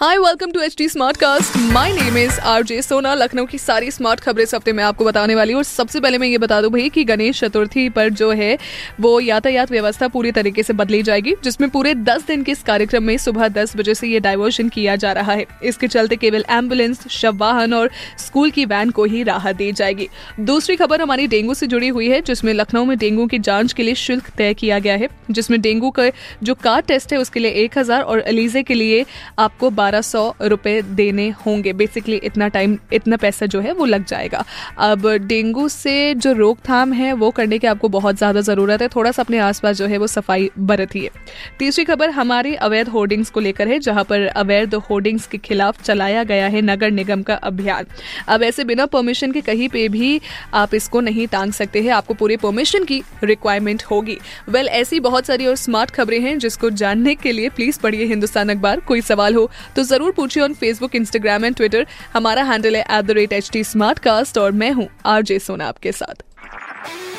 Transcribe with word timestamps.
hi 0.00 0.18
welcome 0.18 0.50
to 0.50 0.60
H 0.60 0.74
D 0.78 0.88
smart 0.88 1.16
cast 1.16 1.56
my 1.72 1.92
name 1.92 2.16
is 2.18 2.38
R 2.40 2.62
J 2.62 2.80
Sona 2.82 3.14
Lucknow 3.14 3.46
की 3.46 3.58
सारी 3.58 3.90
smart 3.90 4.20
खबरें 4.20 4.42
इस 4.42 4.54
हफ़्ते 4.54 4.72
मैं 4.72 4.84
आपको 4.84 5.04
बताने 5.04 5.34
वाली 5.34 5.52
हूँ। 5.52 5.58
और 5.58 5.64
सबसे 5.64 6.00
पहले 6.00 6.18
मैं 6.18 6.28
ये 6.28 6.38
बता 6.38 6.60
दूँ 6.62 6.70
भाई 6.72 6.88
कि 6.88 7.04
गणेश 7.04 7.40
चतुर्थी 7.40 7.88
पर 7.88 8.08
जो 8.10 8.30
है, 8.30 8.56
वो 9.00 9.20
यातायात 9.20 9.70
व्यवस्था 9.70 10.08
पूरी 10.08 10.32
तरीके 10.32 10.62
से 10.62 10.72
बदली 10.72 11.02
जाएगी, 11.02 11.34
जिसमें 11.44 11.68
पूरे 11.70 11.94
10 11.94 12.26
दिन 12.26 12.42
के 12.42 12.52
इस 12.52 12.62
कार्यक्रम 12.62 13.02
में 13.02 13.16
सुबह 13.16 13.48
10 13.48 13.76
बजे 13.76 13.94
से 13.94 14.08
ये 14.08 14.20
डाइवर्शन 14.20 14.68
किया 14.68 14.94
जा 14.96 15.12
रहा 15.12 15.32
है। 15.32 15.44
इसके 15.64 15.88
चलते 15.88 16.16
केवल 16.16 16.44
एंबुलेंस 16.50 17.06
शव 17.08 17.36
वाहन 17.36 17.74
और 17.74 17.90
स्कूल 18.18 18.50
की 18.50 18.64
वैन 18.64 18.90
को 18.90 19.04
ही 19.04 19.22
राहत 19.22 19.56
दी 19.56 19.70
जाएगी। 19.72 20.08
दूसरी 20.42 20.76
खबर 20.76 21.02
हमारी 21.02 21.26
डेंगू 21.26 21.54
से 21.54 21.66
जुड़ी 21.66 21.88
हुई 21.88 22.08
है, 22.08 22.20
जिसमें 22.22 22.52
लखनऊ 22.54 22.84
में 22.84 22.96
डेंगू 22.98 23.26
की 23.26 23.38
जाँच 23.40 23.72
के 23.72 23.82
लिए 23.82 23.94
शुल्क 23.96 24.30
तय 24.30 24.54
किया 24.54 24.78
गया 24.78 24.96
है, 24.96 25.08
जिसमें 25.30 25.60
डेंगू 25.60 25.90
का 25.90 26.10
जो 26.42 26.54
कार 26.54 26.80
टेस्ट 26.80 27.12
है, 27.12 27.18
उसके 27.18 27.40
लिए 27.40 27.52
एक 27.64 27.78
हज़ार 27.78 28.02
और 28.02 28.20
अलीजे 28.20 28.62
के 28.62 28.74
लिए 28.74 29.04
आपको 29.38 29.70
बारह 29.90 30.00
सौ 30.02 30.22
रुपए 30.42 30.80
देने 30.94 31.28
होंगे। 31.36 31.72
बेसिकली 31.74 32.16
इतना 32.24 32.48
टाइम 32.50 32.76
इतना 32.92 33.16
पैसा 33.16 33.46
जो 33.46 33.60
है, 33.60 33.72
वो 33.72 33.84
लग 33.84 34.04
जाएगा। 34.06 34.44
अब 34.80 35.06
डेंगू 35.22 35.68
से 35.68 36.14
जो 36.16 36.32
रोकथाम 36.32 36.92
है, 36.92 37.12
वो 37.12 37.30
करने 37.30 37.58
की 37.58 37.66
आपको 37.66 37.88
बहुत 37.90 38.16
ज़्यादा 38.16 38.40
ज़रूरत 38.42 38.82
है। 38.82 38.88
थोड़ा 38.88 39.10
सा 39.10 39.22
अपने 39.22 39.38
आसपास 39.40 39.76
जो 39.76 39.86
है, 39.86 39.98
वो 39.98 40.06
सफ़ाई 40.06 40.50
बरतिए 40.60 41.10
तीसरी 41.58 41.84
खबर, 41.84 42.10
हमारी 42.10 42.54
अवैध 42.60 42.88
होर्डिंग्स 42.88 43.30
को 43.30 43.40
लेकर 43.40 43.68
है, 43.68 43.78
जहाँ 43.80 44.04
पर 44.04 44.26
अवैध 44.36 44.74
होर्डिंग्स 44.90 45.26
के 45.26 45.38
खिलाफ 45.40 45.82
चलाया 45.82 46.22
गया 46.24 46.46
है 46.48 46.60
नगर 46.62 46.90
निगम 46.90 47.22
का 47.22 47.34
अभियान। 47.44 47.86
अब 48.28 48.42
ऐसे 48.42 48.64
बिना 48.64 48.86
परमिशन 48.88 49.32
के 49.32 49.40
कहीं 49.40 49.68
पे 49.68 49.88
भी 49.88 50.20
आप 50.54 50.74
इसको 50.74 51.00
नहीं 51.00 51.26
टांग 51.26 51.52
सकते 51.52 51.82
हैं। 51.82 51.92
आपको 51.92 52.14
पूरे 52.14 52.36
परमिशन 52.36 52.84
की 52.84 53.02
रिक्वायरमेंट 53.24 53.82
होगी। 53.90 54.18
वेल 54.48 54.68
ऐसी 54.80 55.00
बहुत 55.00 55.26
सारी 55.26 55.46
और 55.46 55.56
स्मार्ट 55.56 55.90
खबरें 55.90 56.20
हैं, 56.20 56.38
जिसको 56.38 56.70
जानने 56.72 57.14
के 57.16 57.32
लिए 57.32 57.48
प्लीज़ 57.50 57.80
पढ़िए 57.80 58.04
हिंदुस्तान 58.06 58.48
अखबार। 58.48 58.80
कोई 58.80 59.00
सवाल 59.02 59.34
हो 59.34 59.50
तो 59.76 59.79
ज़रूर 59.82 60.12
पूछिए 60.12 60.42
on 60.42 60.54
Facebook 60.54 60.94
Instagram 60.94 61.44
and 61.44 61.56
Twitter 61.56 61.86
हमारा 62.14 62.42
हैंडल 62.42 62.76
है 62.76 62.82
at 62.82 63.04
the 63.04 63.10
rate 63.10 63.32
H 63.32 63.50
T 63.52 63.64
smart 63.64 63.98
cast 63.98 64.38
और 64.38 64.52
मैं 64.52 64.72
हूँ 64.72 64.88
आरजे 65.06 65.38
सोना 65.38 65.68
आपके 65.68 65.92
साथ। 65.92 66.24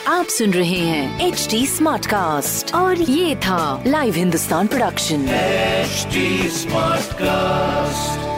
आप 0.07 0.25
सुन 0.25 0.53
रहे 0.53 0.79
हैं 0.79 1.27
एच 1.27 1.47
डी 1.51 1.65
स्मार्ट 1.67 2.05
कास्ट 2.05 2.73
और 2.75 3.01
ये 3.01 3.35
था 3.35 3.83
live 3.87 4.15
Hindustan 4.15 4.67
production 4.67 5.27
smart 6.49 7.11
Smartcast. 7.11 8.30